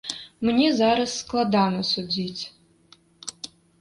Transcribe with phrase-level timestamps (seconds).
[0.47, 2.43] Мне зараз складана судзіць.